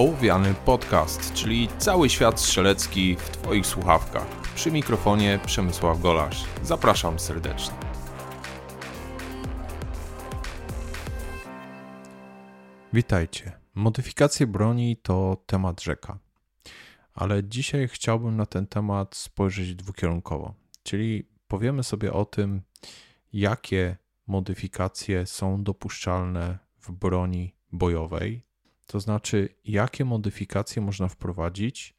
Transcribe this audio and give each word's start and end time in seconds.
Ołowiany 0.00 0.54
Podcast, 0.54 1.32
czyli 1.32 1.68
cały 1.78 2.10
świat 2.10 2.40
strzelecki 2.40 3.16
w 3.16 3.30
Twoich 3.30 3.66
słuchawkach. 3.66 4.26
Przy 4.54 4.70
mikrofonie 4.70 5.40
Przemysław 5.46 6.00
Golasz. 6.00 6.44
Zapraszam 6.62 7.18
serdecznie. 7.18 7.74
Witajcie. 12.92 13.52
Modyfikacje 13.74 14.46
broni 14.46 14.96
to 14.96 15.36
temat 15.46 15.82
rzeka. 15.82 16.18
Ale 17.14 17.44
dzisiaj 17.44 17.88
chciałbym 17.88 18.36
na 18.36 18.46
ten 18.46 18.66
temat 18.66 19.16
spojrzeć 19.16 19.74
dwukierunkowo. 19.74 20.54
Czyli 20.82 21.28
powiemy 21.48 21.82
sobie 21.82 22.12
o 22.12 22.24
tym, 22.24 22.62
jakie 23.32 23.96
modyfikacje 24.26 25.26
są 25.26 25.62
dopuszczalne 25.62 26.58
w 26.78 26.92
broni 26.92 27.54
bojowej, 27.72 28.49
to 28.90 29.00
znaczy 29.00 29.48
jakie 29.64 30.04
modyfikacje 30.04 30.82
można 30.82 31.08
wprowadzić 31.08 31.94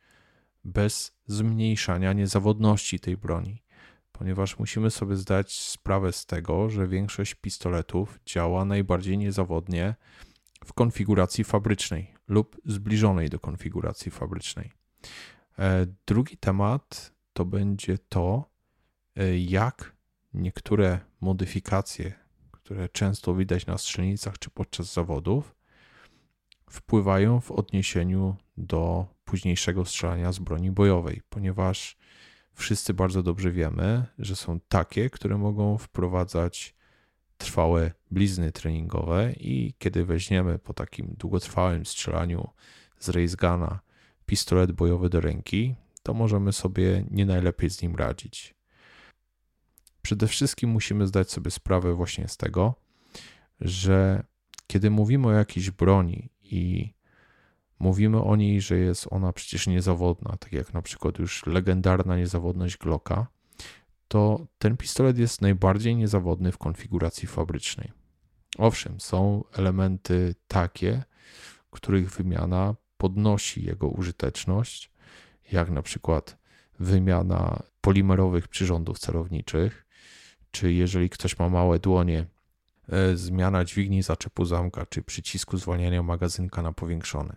bez 0.64 1.12
zmniejszania 1.28 2.14
niezawodności 2.14 3.00
tej 3.00 3.18
broni, 3.18 3.64
ponieważ 4.12 4.60
musimy 4.60 4.92
sobie 4.92 5.16
zdać 5.16 5.60
sprawę 5.60 6.14
z 6.14 6.26
tego, 6.26 6.70
że 6.70 6.88
większość 6.88 7.36
pistoletów 7.36 8.20
działa 8.26 8.66
najbardziej 8.66 9.18
niezawodnie 9.18 9.96
w 10.66 10.74
konfiguracji 10.74 11.44
fabrycznej 11.44 12.14
lub 12.28 12.62
zbliżonej 12.66 13.30
do 13.30 13.40
konfiguracji 13.40 14.12
fabrycznej. 14.12 14.72
E, 15.60 15.88
drugi 16.06 16.38
temat 16.38 17.14
to 17.34 17.46
będzie 17.46 17.98
to, 17.98 18.50
e, 19.16 19.38
jak 19.38 19.96
niektóre 20.34 21.00
modyfikacje, 21.22 22.14
które 22.52 22.90
często 22.90 23.36
widać 23.36 23.66
na 23.66 23.78
strzelnicach 23.78 24.40
czy 24.40 24.50
podczas 24.50 24.94
zawodów, 24.94 25.61
wpływają 26.92 27.42
w 27.42 27.52
odniesieniu 27.52 28.36
do 28.58 29.06
późniejszego 29.26 29.86
strzelania 29.86 30.32
z 30.32 30.40
broni 30.40 30.72
bojowej, 30.72 31.22
ponieważ 31.30 31.98
wszyscy 32.54 32.94
bardzo 32.94 33.24
dobrze 33.24 33.52
wiemy, 33.52 34.06
że 34.20 34.36
są 34.36 34.60
takie, 34.60 35.10
które 35.10 35.38
mogą 35.38 35.78
wprowadzać 35.78 36.76
trwałe 37.38 37.92
blizny 38.12 38.52
treningowe 38.52 39.34
i 39.34 39.74
kiedy 39.78 40.06
weźmiemy 40.06 40.60
po 40.60 40.74
takim 40.74 41.16
długotrwałym 41.20 41.86
strzelaniu 41.86 42.50
z 43.00 43.10
race 43.10 43.38
pistolet 44.26 44.72
bojowy 44.72 45.10
do 45.10 45.22
ręki, 45.22 45.76
to 46.04 46.14
możemy 46.14 46.54
sobie 46.54 47.06
nie 47.12 47.26
najlepiej 47.26 47.70
z 47.70 47.82
nim 47.82 47.96
radzić. 47.96 48.56
Przede 50.02 50.28
wszystkim 50.28 50.70
musimy 50.70 51.08
zdać 51.08 51.32
sobie 51.32 51.52
sprawę 51.52 51.94
właśnie 51.94 52.28
z 52.28 52.38
tego, 52.38 52.76
że 53.62 54.24
kiedy 54.68 54.90
mówimy 54.90 55.28
o 55.28 55.32
jakiejś 55.32 55.72
broni 55.72 56.31
i 56.52 56.94
mówimy 57.80 58.24
o 58.24 58.36
niej, 58.36 58.62
że 58.62 58.78
jest 58.78 59.08
ona 59.10 59.34
przecież 59.34 59.68
niezawodna, 59.68 60.38
tak 60.38 60.54
jak 60.54 60.74
na 60.74 60.82
przykład 60.82 61.20
już 61.20 61.46
legendarna 61.46 62.18
niezawodność 62.18 62.78
Glocka, 62.78 63.28
to 64.08 64.48
ten 64.58 64.78
pistolet 64.78 65.18
jest 65.18 65.42
najbardziej 65.42 65.96
niezawodny 65.96 66.52
w 66.52 66.58
konfiguracji 66.58 67.28
fabrycznej. 67.28 67.92
Owszem, 68.58 69.00
są 69.00 69.44
elementy 69.54 70.36
takie, 70.48 71.04
których 71.72 72.12
wymiana 72.12 72.76
podnosi 72.98 73.66
jego 73.66 73.88
użyteczność, 73.88 74.92
jak 75.52 75.70
na 75.70 75.82
przykład 75.82 76.38
wymiana 76.80 77.64
polimerowych 77.82 78.48
przyrządów 78.48 79.00
celowniczych, 79.00 79.86
czy 80.52 80.74
jeżeli 80.74 81.10
ktoś 81.10 81.40
ma 81.40 81.50
małe 81.50 81.80
dłonie, 81.80 82.26
zmiana 83.14 83.66
dźwigni 83.66 84.04
zaczepu 84.04 84.46
zamka, 84.46 84.86
czy 84.86 85.04
przycisku 85.04 85.58
zwalniania 85.58 86.04
magazynka 86.04 86.62
na 86.62 86.72
powiększony. 86.72 87.36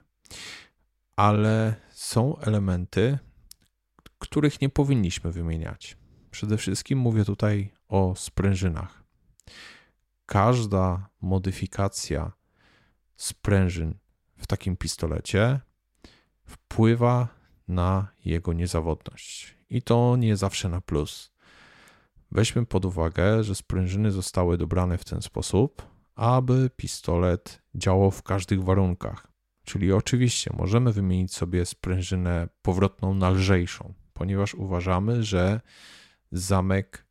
Ale 1.16 1.74
są 1.90 2.38
elementy, 2.38 3.18
których 4.18 4.60
nie 4.60 4.68
powinniśmy 4.68 5.32
wymieniać. 5.32 5.96
Przede 6.30 6.56
wszystkim 6.56 6.98
mówię 6.98 7.24
tutaj 7.24 7.72
o 7.88 8.14
sprężynach. 8.16 9.04
Każda 10.26 11.08
modyfikacja 11.20 12.32
sprężyn 13.16 13.94
w 14.36 14.46
takim 14.46 14.76
pistolecie 14.76 15.60
wpływa 16.44 17.28
na 17.68 18.08
jego 18.24 18.52
niezawodność. 18.52 19.56
I 19.70 19.82
to 19.82 20.16
nie 20.16 20.36
zawsze 20.36 20.68
na 20.68 20.80
plus. 20.80 21.33
Weźmy 22.34 22.66
pod 22.66 22.84
uwagę, 22.84 23.44
że 23.44 23.54
sprężyny 23.54 24.10
zostały 24.10 24.58
dobrane 24.58 24.98
w 24.98 25.04
ten 25.04 25.22
sposób, 25.22 25.82
aby 26.14 26.70
pistolet 26.76 27.62
działał 27.74 28.10
w 28.10 28.22
każdych 28.22 28.64
warunkach. 28.64 29.26
Czyli 29.64 29.92
oczywiście 29.92 30.50
możemy 30.56 30.92
wymienić 30.92 31.34
sobie 31.34 31.66
sprężynę 31.66 32.48
powrotną 32.62 33.14
na 33.14 33.30
lżejszą, 33.30 33.94
ponieważ 34.12 34.54
uważamy, 34.54 35.22
że 35.22 35.60
zamek 36.32 37.06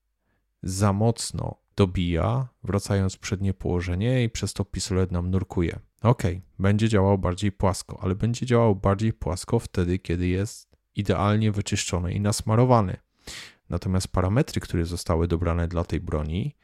za 0.63 0.93
mocno 0.93 1.55
dobija, 1.75 2.47
wracając 2.63 3.15
w 3.15 3.19
przednie 3.19 3.53
położenie 3.53 4.23
i 4.23 4.29
przez 4.29 4.53
to 4.53 4.65
pistolet 4.65 5.11
nam 5.11 5.31
nurkuje. 5.31 5.79
Ok, 6.01 6.23
będzie 6.59 6.89
działał 6.89 7.17
bardziej 7.17 7.51
płasko, 7.51 7.99
ale 8.01 8.15
będzie 8.15 8.45
działał 8.45 8.75
bardziej 8.75 9.13
płasko 9.13 9.59
wtedy, 9.59 9.99
kiedy 9.99 10.27
jest 10.27 10.77
idealnie 10.95 11.51
wyczyszczony 11.51 12.13
i 12.13 12.21
nasmarowany. 12.21 12.97
Natomiast 13.69 14.07
parametry, 14.07 14.61
które 14.61 14.85
zostały 14.85 15.27
dobrane 15.27 15.67
dla 15.67 15.83
tej 15.83 15.99
broni, 15.99 16.55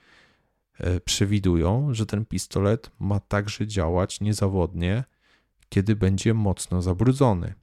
e, 0.77 0.99
przewidują, 0.99 1.93
że 1.93 2.05
ten 2.05 2.25
pistolet 2.25 2.91
ma 2.99 3.19
także 3.19 3.67
działać 3.67 4.21
niezawodnie, 4.21 5.03
kiedy 5.69 5.95
będzie 5.95 6.33
mocno 6.33 6.81
zabrudzony. 6.81 7.53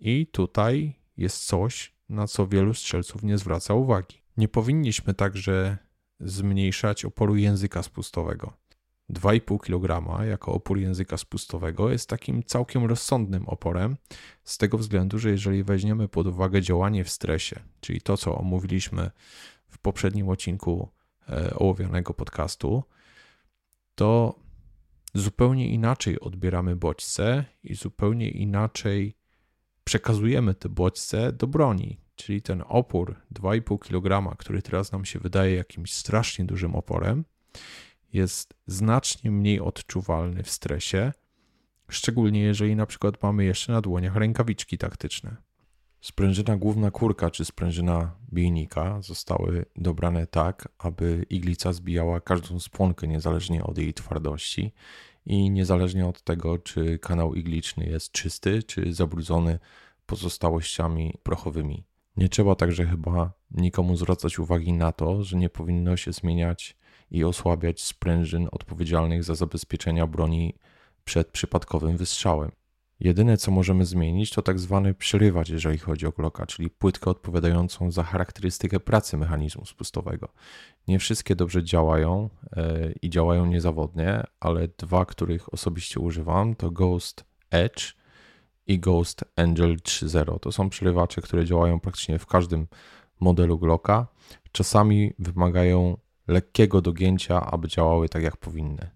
I 0.00 0.26
tutaj 0.26 0.94
jest 1.16 1.44
coś, 1.46 1.94
na 2.08 2.26
co 2.26 2.46
wielu 2.46 2.74
strzelców 2.74 3.22
nie 3.22 3.38
zwraca 3.38 3.74
uwagi. 3.74 4.22
Nie 4.36 4.48
powinniśmy 4.48 5.14
także 5.14 5.78
zmniejszać 6.20 7.04
oporu 7.04 7.36
języka 7.36 7.82
spustowego. 7.82 8.52
2,5 9.10 9.58
kg 9.60 10.20
jako 10.24 10.52
opór 10.52 10.78
języka 10.78 11.16
spustowego 11.16 11.90
jest 11.90 12.08
takim 12.08 12.42
całkiem 12.42 12.84
rozsądnym 12.84 13.48
oporem, 13.48 13.96
z 14.44 14.58
tego 14.58 14.78
względu, 14.78 15.18
że 15.18 15.30
jeżeli 15.30 15.64
weźmiemy 15.64 16.08
pod 16.08 16.26
uwagę 16.26 16.62
działanie 16.62 17.04
w 17.04 17.10
stresie, 17.10 17.60
czyli 17.80 18.00
to, 18.00 18.16
co 18.16 18.38
omówiliśmy 18.38 19.10
w 19.68 19.78
poprzednim 19.78 20.28
odcinku 20.28 20.88
e, 21.28 21.54
ołowianego 21.54 22.14
podcastu, 22.14 22.82
to 23.94 24.38
zupełnie 25.14 25.68
inaczej 25.68 26.20
odbieramy 26.20 26.76
bodźce 26.76 27.44
i 27.62 27.74
zupełnie 27.74 28.30
inaczej 28.30 29.16
przekazujemy 29.84 30.54
te 30.54 30.68
bodźce 30.68 31.32
do 31.32 31.46
broni. 31.46 32.00
Czyli 32.16 32.42
ten 32.42 32.64
opór 32.68 33.16
2,5 33.34 33.78
kg, 33.78 34.36
który 34.36 34.62
teraz 34.62 34.92
nam 34.92 35.04
się 35.04 35.18
wydaje 35.18 35.54
jakimś 35.54 35.92
strasznie 35.92 36.44
dużym 36.44 36.74
oporem, 36.74 37.24
jest 38.14 38.54
znacznie 38.66 39.30
mniej 39.30 39.60
odczuwalny 39.60 40.42
w 40.42 40.50
stresie, 40.50 41.12
szczególnie 41.88 42.40
jeżeli 42.40 42.76
na 42.76 42.86
przykład 42.86 43.22
mamy 43.22 43.44
jeszcze 43.44 43.72
na 43.72 43.80
dłoniach 43.80 44.16
rękawiczki 44.16 44.78
taktyczne. 44.78 45.36
Sprężyna 46.00 46.56
główna 46.56 46.90
kurka 46.90 47.30
czy 47.30 47.44
sprężyna 47.44 48.14
bijnika 48.32 49.02
zostały 49.02 49.64
dobrane 49.76 50.26
tak, 50.26 50.68
aby 50.78 51.26
iglica 51.30 51.72
zbijała 51.72 52.20
każdą 52.20 52.60
spłonkę 52.60 53.08
niezależnie 53.08 53.64
od 53.64 53.78
jej 53.78 53.94
twardości 53.94 54.72
i 55.26 55.50
niezależnie 55.50 56.06
od 56.06 56.22
tego, 56.22 56.58
czy 56.58 56.98
kanał 56.98 57.34
igliczny 57.34 57.86
jest 57.86 58.12
czysty, 58.12 58.62
czy 58.62 58.92
zabrudzony 58.92 59.58
pozostałościami 60.06 61.14
prochowymi. 61.22 61.84
Nie 62.16 62.28
trzeba 62.28 62.54
także 62.54 62.86
chyba 62.86 63.32
nikomu 63.50 63.96
zwracać 63.96 64.38
uwagi 64.38 64.72
na 64.72 64.92
to, 64.92 65.22
że 65.22 65.36
nie 65.36 65.50
powinno 65.50 65.96
się 65.96 66.12
zmieniać 66.12 66.76
i 67.10 67.24
osłabiać 67.24 67.82
sprężyn 67.82 68.48
odpowiedzialnych 68.52 69.24
za 69.24 69.34
zabezpieczenia 69.34 70.06
broni 70.06 70.54
przed 71.04 71.28
przypadkowym 71.28 71.96
wystrzałem. 71.96 72.50
Jedyne 73.00 73.36
co 73.36 73.50
możemy 73.50 73.84
zmienić 73.84 74.30
to 74.30 74.42
tak 74.42 74.58
zwany 74.58 74.94
przerywacz, 74.94 75.48
jeżeli 75.48 75.78
chodzi 75.78 76.06
o 76.06 76.12
Glocka, 76.12 76.46
czyli 76.46 76.70
płytkę 76.70 77.10
odpowiadającą 77.10 77.90
za 77.90 78.02
charakterystykę 78.02 78.80
pracy 78.80 79.16
mechanizmu 79.16 79.66
spustowego. 79.66 80.28
Nie 80.88 80.98
wszystkie 80.98 81.36
dobrze 81.36 81.64
działają 81.64 82.30
yy, 82.56 82.94
i 83.02 83.10
działają 83.10 83.46
niezawodnie, 83.46 84.22
ale 84.40 84.68
dwa, 84.78 85.04
których 85.04 85.54
osobiście 85.54 86.00
używam, 86.00 86.54
to 86.54 86.70
Ghost 86.70 87.24
Edge 87.50 87.94
i 88.66 88.78
Ghost 88.78 89.24
Angel 89.36 89.76
3.0. 89.76 90.40
To 90.40 90.52
są 90.52 90.70
przerywacze, 90.70 91.22
które 91.22 91.44
działają 91.44 91.80
praktycznie 91.80 92.18
w 92.18 92.26
każdym 92.26 92.66
modelu 93.20 93.58
Glocka. 93.58 94.06
Czasami 94.52 95.12
wymagają 95.18 95.96
lekkiego 96.26 96.80
dogięcia, 96.80 97.46
aby 97.46 97.68
działały 97.68 98.08
tak 98.08 98.22
jak 98.22 98.36
powinny. 98.36 98.90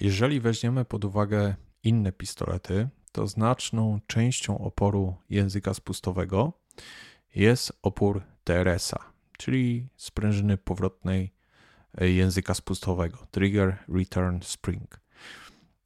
Jeżeli 0.00 0.40
weźmiemy 0.40 0.84
pod 0.84 1.04
uwagę 1.04 1.54
inne 1.82 2.12
pistolety, 2.12 2.88
to 3.12 3.26
znaczną 3.26 4.00
częścią 4.06 4.58
oporu 4.58 5.16
języka 5.30 5.74
spustowego 5.74 6.52
jest 7.34 7.72
opór 7.82 8.22
TRS-a, 8.44 8.98
czyli 9.38 9.88
sprężyny 9.96 10.56
powrotnej 10.56 11.32
języka 12.00 12.54
spustowego 12.54 13.18
Trigger 13.30 13.76
Return 13.88 14.38
Spring. 14.42 15.00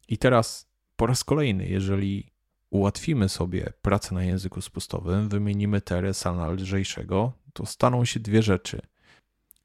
I 0.08 0.18
teraz 0.18 0.68
po 0.96 1.06
raz 1.06 1.24
kolejny, 1.24 1.66
jeżeli 1.66 2.32
ułatwimy 2.70 3.28
sobie 3.28 3.72
pracę 3.82 4.14
na 4.14 4.24
języku 4.24 4.60
spustowym, 4.60 5.28
wymienimy 5.28 5.80
TRS 5.80 6.24
na 6.24 6.50
lżejszego, 6.50 7.32
to 7.52 7.66
staną 7.66 8.04
się 8.04 8.20
dwie 8.20 8.42
rzeczy. 8.42 8.91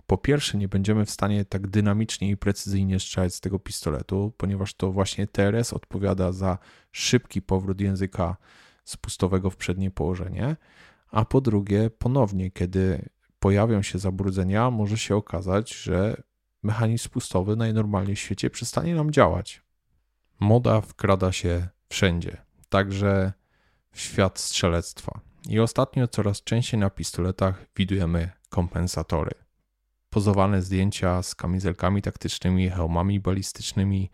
Po 0.08 0.18
pierwsze, 0.18 0.58
nie 0.58 0.68
będziemy 0.68 1.06
w 1.06 1.12
stanie 1.12 1.46
tak 1.46 1.68
dynamicznie 1.68 2.30
i 2.30 2.38
precyzyjnie 2.38 3.00
strzelać 3.00 3.36
z 3.36 3.40
tego 3.40 3.60
pistoletu, 3.60 4.34
ponieważ 4.38 4.74
to 4.74 4.92
właśnie 4.92 5.28
TRS 5.28 5.74
odpowiada 5.74 6.32
za 6.32 6.58
szybki 6.92 7.42
powrót 7.42 7.82
języka 7.82 8.38
spustowego 8.84 9.50
w 9.50 9.58
przednie 9.58 9.92
położenie. 9.92 10.56
A 11.12 11.26
po 11.26 11.42
drugie, 11.42 11.90
ponownie, 11.90 12.52
kiedy 12.52 13.10
pojawią 13.40 13.82
się 13.82 14.00
zabrudzenia, 14.00 14.72
może 14.72 14.98
się 14.98 15.16
okazać, 15.16 15.74
że 15.74 16.24
mechanizm 16.64 17.04
spustowy 17.04 17.56
najnormalniej 17.56 18.16
w 18.16 18.20
świecie 18.20 18.50
przestanie 18.50 18.96
nam 18.96 19.12
działać. 19.12 19.62
Moda 20.40 20.82
wkrada 20.82 21.32
się 21.32 21.68
wszędzie, 21.90 22.38
także 22.70 23.34
w 23.92 24.00
świat 24.00 24.40
strzelectwa. 24.40 25.20
I 25.50 25.60
ostatnio 25.60 26.08
coraz 26.08 26.44
częściej 26.44 26.80
na 26.80 26.90
pistoletach 26.90 27.66
widujemy 27.76 28.32
kompensatory. 28.50 29.47
Pozowane 30.10 30.62
zdjęcia 30.62 31.24
z 31.24 31.36
kamizelkami 31.36 32.02
taktycznymi, 32.02 32.70
hełmami 32.70 33.20
balistycznymi 33.20 34.10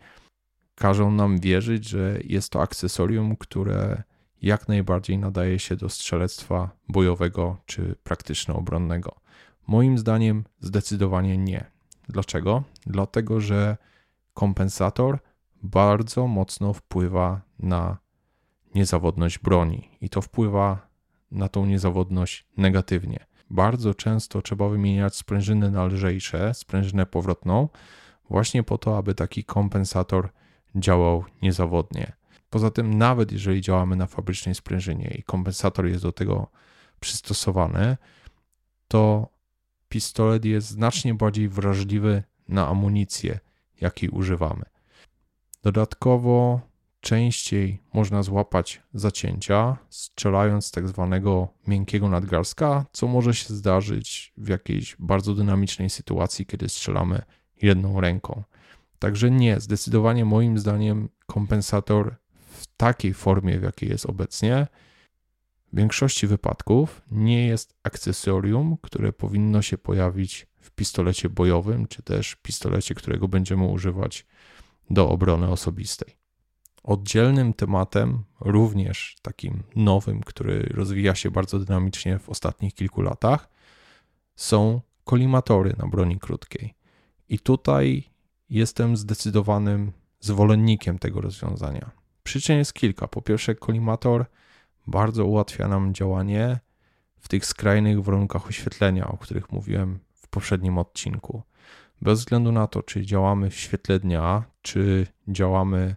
każą 0.74 1.10
nam 1.10 1.38
wierzyć, 1.38 1.88
że 1.88 2.18
jest 2.24 2.52
to 2.52 2.62
akcesorium, 2.62 3.36
które 3.36 4.02
jak 4.42 4.68
najbardziej 4.68 5.18
nadaje 5.18 5.58
się 5.58 5.76
do 5.76 5.88
strzelectwa 5.88 6.70
bojowego 6.88 7.56
czy 7.66 7.96
praktyczno-obronnego. 8.02 9.16
Moim 9.66 9.98
zdaniem 9.98 10.44
zdecydowanie 10.60 11.38
nie. 11.38 11.64
Dlaczego? 12.08 12.62
Dlatego, 12.86 13.40
że 13.40 13.76
kompensator 14.34 15.18
bardzo 15.62 16.26
mocno 16.26 16.72
wpływa 16.72 17.40
na 17.58 17.98
niezawodność 18.74 19.38
broni 19.38 19.90
i 20.00 20.08
to 20.08 20.22
wpływa 20.22 20.88
na 21.30 21.48
tą 21.48 21.66
niezawodność 21.66 22.46
negatywnie. 22.56 23.26
Bardzo 23.54 23.94
często 23.94 24.42
trzeba 24.42 24.68
wymieniać 24.68 25.16
sprężyny 25.16 25.70
na 25.70 25.84
lżejsze, 25.84 26.54
sprężynę 26.54 27.06
powrotną, 27.06 27.68
właśnie 28.30 28.62
po 28.62 28.78
to, 28.78 28.98
aby 28.98 29.14
taki 29.14 29.44
kompensator 29.44 30.28
działał 30.74 31.24
niezawodnie. 31.42 32.12
Poza 32.50 32.70
tym, 32.70 32.98
nawet 32.98 33.32
jeżeli 33.32 33.60
działamy 33.60 33.96
na 33.96 34.06
fabrycznej 34.06 34.54
sprężynie 34.54 35.14
i 35.18 35.22
kompensator 35.22 35.86
jest 35.86 36.02
do 36.02 36.12
tego 36.12 36.50
przystosowany, 37.00 37.96
to 38.88 39.28
pistolet 39.88 40.44
jest 40.44 40.68
znacznie 40.68 41.14
bardziej 41.14 41.48
wrażliwy 41.48 42.22
na 42.48 42.68
amunicję, 42.68 43.38
jakiej 43.80 44.08
używamy. 44.08 44.64
Dodatkowo 45.62 46.60
częściej 47.04 47.78
można 47.94 48.22
złapać 48.22 48.82
zacięcia, 48.94 49.76
strzelając 49.90 50.70
tak 50.70 50.88
zwanego 50.88 51.48
miękkiego 51.66 52.08
nadgarstka, 52.08 52.86
co 52.92 53.06
może 53.06 53.34
się 53.34 53.54
zdarzyć 53.54 54.32
w 54.36 54.48
jakiejś 54.48 54.96
bardzo 54.98 55.34
dynamicznej 55.34 55.90
sytuacji, 55.90 56.46
kiedy 56.46 56.68
strzelamy 56.68 57.22
jedną 57.62 58.00
ręką. 58.00 58.42
Także 58.98 59.30
nie, 59.30 59.60
zdecydowanie 59.60 60.24
moim 60.24 60.58
zdaniem 60.58 61.08
kompensator 61.26 62.16
w 62.52 62.66
takiej 62.76 63.14
formie, 63.14 63.58
w 63.58 63.62
jakiej 63.62 63.88
jest 63.88 64.06
obecnie, 64.06 64.66
w 65.72 65.76
większości 65.76 66.26
wypadków 66.26 67.02
nie 67.10 67.46
jest 67.46 67.74
akcesorium, 67.82 68.76
które 68.82 69.12
powinno 69.12 69.62
się 69.62 69.78
pojawić 69.78 70.46
w 70.60 70.70
pistolecie 70.70 71.28
bojowym, 71.28 71.86
czy 71.86 72.02
też 72.02 72.36
pistolecie, 72.36 72.94
którego 72.94 73.28
będziemy 73.28 73.64
używać 73.64 74.26
do 74.90 75.08
obrony 75.08 75.48
osobistej. 75.48 76.23
Oddzielnym 76.84 77.54
tematem, 77.54 78.24
również 78.40 79.16
takim 79.22 79.62
nowym, 79.76 80.20
który 80.20 80.68
rozwija 80.74 81.14
się 81.14 81.30
bardzo 81.30 81.58
dynamicznie 81.58 82.18
w 82.18 82.28
ostatnich 82.28 82.74
kilku 82.74 83.02
latach, 83.02 83.48
są 84.36 84.80
kolimatory 85.04 85.74
na 85.78 85.86
broni 85.88 86.18
krótkiej. 86.18 86.74
I 87.28 87.38
tutaj 87.38 88.04
jestem 88.50 88.96
zdecydowanym 88.96 89.92
zwolennikiem 90.20 90.98
tego 90.98 91.20
rozwiązania. 91.20 91.90
Przyczyn 92.22 92.58
jest 92.58 92.72
kilka. 92.72 93.08
Po 93.08 93.22
pierwsze, 93.22 93.54
kolimator 93.54 94.26
bardzo 94.86 95.24
ułatwia 95.24 95.68
nam 95.68 95.94
działanie 95.94 96.60
w 97.18 97.28
tych 97.28 97.46
skrajnych 97.46 98.02
warunkach 98.02 98.46
oświetlenia, 98.46 99.08
o 99.08 99.16
których 99.16 99.52
mówiłem 99.52 99.98
w 100.14 100.28
poprzednim 100.28 100.78
odcinku. 100.78 101.42
Bez 102.02 102.18
względu 102.18 102.52
na 102.52 102.66
to, 102.66 102.82
czy 102.82 103.06
działamy 103.06 103.50
w 103.50 103.56
świetle 103.56 104.00
dnia, 104.00 104.44
czy 104.62 105.06
działamy 105.28 105.96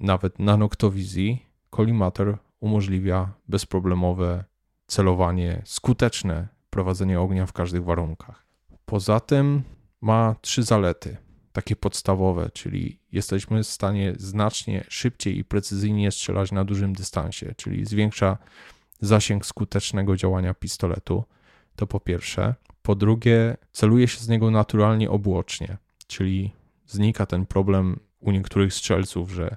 nawet 0.00 0.38
na 0.38 0.56
noktowizji, 0.56 1.46
kolimator 1.70 2.38
umożliwia 2.60 3.32
bezproblemowe 3.48 4.44
celowanie, 4.86 5.62
skuteczne 5.64 6.48
prowadzenie 6.70 7.20
ognia 7.20 7.46
w 7.46 7.52
każdych 7.52 7.84
warunkach. 7.84 8.46
Poza 8.84 9.20
tym 9.20 9.62
ma 10.00 10.36
trzy 10.40 10.62
zalety 10.62 11.16
takie 11.52 11.76
podstawowe, 11.76 12.50
czyli 12.50 12.98
jesteśmy 13.12 13.62
w 13.62 13.66
stanie 13.66 14.14
znacznie 14.16 14.84
szybciej 14.88 15.38
i 15.38 15.44
precyzyjnie 15.44 16.10
strzelać 16.10 16.52
na 16.52 16.64
dużym 16.64 16.92
dystansie, 16.92 17.54
czyli 17.56 17.86
zwiększa 17.86 18.38
zasięg 19.00 19.46
skutecznego 19.46 20.16
działania 20.16 20.54
pistoletu. 20.54 21.24
To 21.76 21.86
po 21.86 22.00
pierwsze. 22.00 22.54
Po 22.82 22.94
drugie, 22.94 23.56
celuje 23.72 24.08
się 24.08 24.18
z 24.18 24.28
niego 24.28 24.50
naturalnie 24.50 25.10
obłocznie, 25.10 25.76
czyli 26.06 26.52
znika 26.86 27.26
ten 27.26 27.46
problem 27.46 28.00
u 28.20 28.30
niektórych 28.30 28.74
strzelców, 28.74 29.30
że 29.30 29.56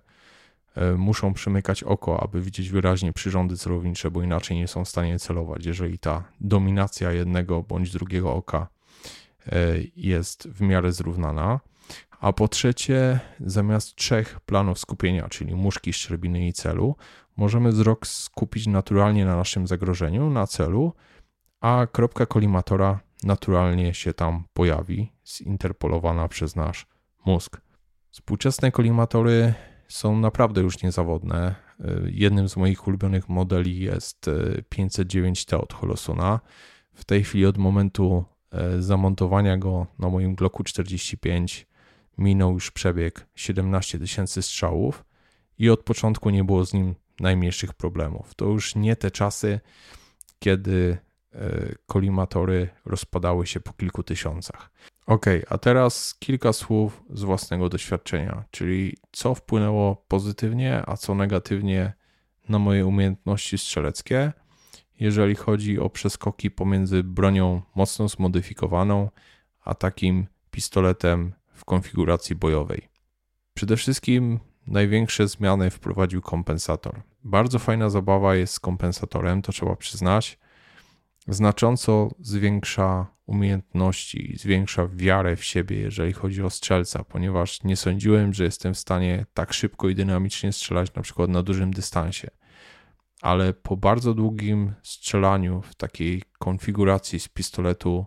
e, 0.75 0.93
muszą 0.93 1.33
przymykać 1.33 1.83
oko, 1.83 2.23
aby 2.23 2.41
widzieć 2.41 2.69
wyraźnie 2.69 3.13
przyrządy 3.13 3.57
celownicze, 3.57 4.11
bo 4.11 4.23
inaczej 4.23 4.57
nie 4.57 4.67
są 4.67 4.85
w 4.85 4.89
stanie 4.89 5.19
celować, 5.19 5.65
jeżeli 5.65 5.99
ta 5.99 6.23
dominacja 6.41 7.11
jednego 7.11 7.63
bądź 7.63 7.91
drugiego 7.91 8.33
oka 8.33 8.67
e, 9.47 9.55
jest 9.95 10.47
w 10.47 10.61
miarę 10.61 10.91
zrównana. 10.91 11.59
A 12.19 12.33
po 12.33 12.47
trzecie, 12.47 13.19
zamiast 13.39 13.95
trzech 13.95 14.39
planów 14.39 14.79
skupienia, 14.79 15.29
czyli 15.29 15.55
muszki, 15.55 15.93
szczerbiny 15.93 16.47
i 16.47 16.53
celu, 16.53 16.95
możemy 17.37 17.71
wzrok 17.71 18.07
skupić 18.07 18.67
naturalnie 18.67 19.25
na 19.25 19.35
naszym 19.35 19.67
zagrożeniu, 19.67 20.29
na 20.29 20.47
celu, 20.47 20.93
a 21.61 21.87
kropka 21.91 22.25
kolimatora 22.25 22.99
naturalnie 23.23 23.93
się 23.93 24.13
tam 24.13 24.43
pojawi, 24.53 25.11
zinterpolowana 25.27 26.27
przez 26.27 26.55
nasz 26.55 26.87
mózg. 27.25 27.61
Współczesne 28.13 28.71
kolimatory 28.71 29.53
są 29.87 30.19
naprawdę 30.19 30.61
już 30.61 30.83
niezawodne. 30.83 31.55
Jednym 32.05 32.49
z 32.49 32.57
moich 32.57 32.87
ulubionych 32.87 33.29
modeli 33.29 33.79
jest 33.79 34.29
509T 34.75 35.55
od 35.55 35.73
Holosuna. 35.73 36.39
W 36.93 37.05
tej 37.05 37.23
chwili 37.23 37.45
od 37.45 37.57
momentu 37.57 38.25
e, 38.51 38.81
zamontowania 38.81 39.57
go 39.57 39.87
na 39.99 40.09
moim 40.09 40.35
Glocku 40.35 40.63
45 40.63 41.67
minął 42.17 42.53
już 42.53 42.71
przebieg 42.71 43.27
17 43.35 43.99
tysięcy 43.99 44.41
strzałów 44.41 45.05
i 45.57 45.69
od 45.69 45.83
początku 45.83 46.29
nie 46.29 46.43
było 46.43 46.65
z 46.65 46.73
nim 46.73 46.95
najmniejszych 47.19 47.73
problemów. 47.73 48.35
To 48.35 48.45
już 48.45 48.75
nie 48.75 48.95
te 48.95 49.11
czasy, 49.11 49.59
kiedy 50.39 50.97
e, 51.31 51.75
kolimatory 51.85 52.69
rozpadały 52.85 53.47
się 53.47 53.59
po 53.59 53.73
kilku 53.73 54.03
tysiącach. 54.03 54.69
Ok, 55.05 55.25
a 55.49 55.57
teraz 55.57 56.15
kilka 56.19 56.53
słów 56.53 57.03
z 57.09 57.23
własnego 57.23 57.69
doświadczenia, 57.69 58.43
czyli 58.51 58.97
co 59.11 59.35
wpłynęło 59.35 59.95
pozytywnie, 60.07 60.83
a 60.85 60.97
co 60.97 61.15
negatywnie 61.15 61.93
na 62.49 62.59
moje 62.59 62.85
umiejętności 62.85 63.57
strzeleckie, 63.57 64.33
jeżeli 64.99 65.35
chodzi 65.35 65.79
o 65.79 65.89
przeskoki 65.89 66.51
pomiędzy 66.51 67.03
bronią 67.03 67.61
mocno 67.75 68.07
zmodyfikowaną, 68.07 69.09
a 69.63 69.73
takim 69.73 70.27
pistoletem 70.51 71.33
w 71.53 71.65
konfiguracji 71.65 72.35
bojowej. 72.35 72.89
Przede 73.53 73.77
wszystkim 73.77 74.39
największe 74.67 75.27
zmiany 75.27 75.69
wprowadził 75.69 76.21
kompensator. 76.21 77.01
Bardzo 77.23 77.59
fajna 77.59 77.89
zabawa 77.89 78.35
jest 78.35 78.53
z 78.53 78.59
kompensatorem, 78.59 79.41
to 79.41 79.51
trzeba 79.51 79.75
przyznać. 79.75 80.39
Znacząco 81.27 82.09
zwiększa 82.19 83.13
umiejętności, 83.25 84.35
zwiększa 84.37 84.87
wiarę 84.87 85.35
w 85.35 85.43
siebie, 85.43 85.79
jeżeli 85.79 86.13
chodzi 86.13 86.43
o 86.43 86.49
strzelca, 86.49 87.03
ponieważ 87.03 87.63
nie 87.63 87.75
sądziłem, 87.75 88.33
że 88.33 88.43
jestem 88.43 88.73
w 88.73 88.79
stanie 88.79 89.25
tak 89.33 89.53
szybko 89.53 89.89
i 89.89 89.95
dynamicznie 89.95 90.51
strzelać 90.51 90.93
na 90.93 91.01
przykład 91.01 91.29
na 91.29 91.43
dużym 91.43 91.73
dystansie. 91.73 92.27
Ale 93.21 93.53
po 93.53 93.77
bardzo 93.77 94.13
długim 94.13 94.73
strzelaniu 94.81 95.61
w 95.61 95.75
takiej 95.75 96.23
konfiguracji 96.39 97.19
z 97.19 97.27
pistoletu 97.27 98.05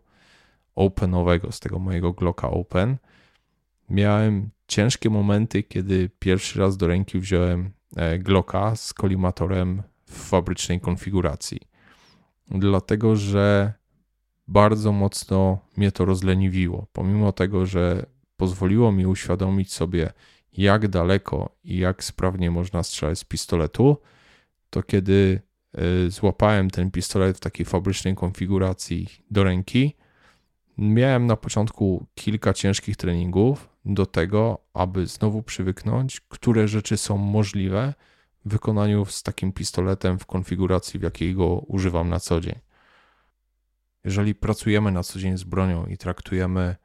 openowego, 0.75 1.53
z 1.53 1.61
tego 1.61 1.79
mojego 1.79 2.13
Glocka 2.13 2.51
Open, 2.51 2.97
miałem 3.91 4.51
ciężkie 4.69 5.11
momenty, 5.11 5.63
kiedy 5.63 6.11
pierwszy 6.19 6.59
raz 6.59 6.77
do 6.77 6.87
ręki 6.87 7.19
wziąłem 7.19 7.73
e, 7.97 8.19
Glocka 8.19 8.77
z 8.77 8.95
kolimatorem 8.95 9.83
w 10.07 10.29
fabrycznej 10.29 10.81
konfiguracji. 10.81 11.76
Dlatego, 12.49 13.17
że 13.17 13.73
bardzo 14.49 14.93
mocno 14.93 15.59
mnie 15.77 15.93
to 15.93 16.05
rozleniwiło. 16.05 16.87
Pomimo 16.93 17.33
tego, 17.33 17.67
że 17.67 18.07
pozwoliło 18.37 18.93
mi 18.93 19.07
uświadomić 19.07 19.73
sobie, 19.73 20.13
jak 20.53 20.89
daleko 20.89 21.57
i 21.65 21.79
jak 21.79 22.05
sprawnie 22.05 22.51
można 22.51 22.83
strzelać 22.83 23.19
z 23.19 23.25
pistoletu, 23.25 23.97
to 24.71 24.83
kiedy 24.83 25.41
y, 26.07 26.11
złapałem 26.11 26.71
ten 26.71 26.91
pistolet 26.91 27.37
w 27.37 27.41
takiej 27.41 27.67
fabrycznej 27.67 28.15
konfiguracji 28.15 29.09
do 29.31 29.45
ręki, 29.45 29.97
miałem 30.79 31.27
na 31.27 31.37
początku 31.37 32.07
kilka 32.15 32.55
ciężkich 32.55 32.97
treningów 32.97 33.69
do 33.85 34.07
tego, 34.07 34.59
aby 34.75 35.07
znowu 35.07 35.43
przywyknąć, 35.43 36.21
które 36.21 36.69
rzeczy 36.69 36.97
są 36.97 37.17
możliwe 37.17 37.95
wykonaniu 38.47 39.05
z 39.05 39.23
takim 39.23 39.53
pistoletem 39.53 40.19
w 40.19 40.27
konfiguracji, 40.27 41.01
w 41.01 41.03
jakiej 41.03 41.35
go 41.35 41.47
używam 41.47 42.09
na 42.09 42.21
co 42.21 42.41
dzień. 42.41 42.59
Jeżeli 44.05 44.35
pracujemy 44.35 44.93
na 44.93 45.03
co 45.03 45.19
dzień 45.19 45.39
z 45.39 45.45
bronią 45.45 45.87
i 45.87 45.97
traktujemy 45.97 46.77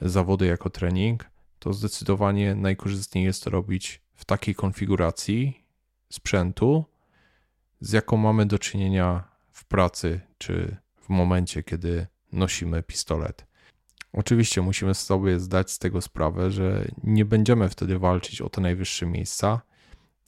zawody 0.00 0.46
jako 0.46 0.70
trening, 0.70 1.30
to 1.58 1.72
zdecydowanie 1.72 2.54
najkorzystniej 2.54 3.24
jest 3.24 3.44
to 3.44 3.50
robić 3.50 4.02
w 4.14 4.24
takiej 4.24 4.54
konfiguracji 4.54 5.64
sprzętu, 6.10 6.84
z 7.80 7.92
jaką 7.92 8.16
mamy 8.16 8.46
do 8.46 8.58
czynienia 8.58 9.24
w 9.50 9.64
pracy 9.64 10.20
czy 10.38 10.76
w 11.00 11.08
momencie, 11.08 11.62
kiedy 11.62 12.06
nosimy 12.32 12.82
pistolet. 12.82 13.46
Oczywiście 14.12 14.62
musimy 14.62 14.94
sobie 14.94 15.40
zdać 15.40 15.70
z 15.70 15.78
tego 15.78 16.00
sprawę, 16.00 16.50
że 16.50 16.88
nie 17.04 17.24
będziemy 17.24 17.68
wtedy 17.68 17.98
walczyć 17.98 18.40
o 18.40 18.48
te 18.50 18.60
najwyższe 18.60 19.06
miejsca, 19.06 19.60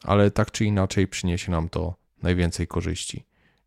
ale 0.05 0.31
tak 0.31 0.51
czy 0.51 0.65
inaczej 0.65 1.09
przyniesie 1.09 1.51
nam 1.51 1.69
to 1.69 1.95
najwięcej 2.23 2.67
korzyści. 2.67 3.25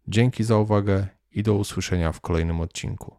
Dzięki 0.07 0.43
za 0.43 0.57
uwagę 0.57 1.07
i 1.31 1.43
do 1.43 1.53
usłyszenia 1.53 2.11
w 2.11 2.21
kolejnym 2.21 2.61
odcinku. 2.61 3.15